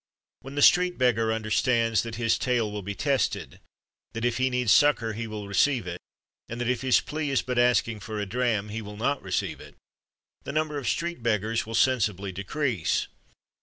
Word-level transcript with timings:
When 0.39 0.55
the 0.55 0.63
street 0.63 0.97
beggar 0.97 1.31
understands 1.31 2.01
that 2.01 2.15
his 2.15 2.39
tale 2.39 2.71
will 2.71 2.81
be 2.81 2.95
tested, 2.95 3.59
that 4.13 4.25
if 4.25 4.37
he 4.37 4.49
needs 4.49 4.71
succor 4.71 5.13
he 5.13 5.27
will 5.27 5.47
receive 5.47 5.85
it, 5.85 6.01
and 6.49 6.59
that 6.59 6.67
if 6.67 6.81
his 6.81 6.99
plea 6.99 7.29
is 7.29 7.43
but 7.43 7.59
asking 7.59 7.99
for 7.99 8.19
a 8.19 8.25
dram 8.25 8.69
he 8.69 8.81
will 8.81 8.97
not 8.97 9.21
receive 9.21 9.61
it, 9.61 9.75
the 10.43 10.51
number 10.51 10.79
of 10.79 10.89
street 10.89 11.21
beggars 11.21 11.67
will 11.67 11.75
sensibly 11.75 12.31
decrease. 12.31 13.09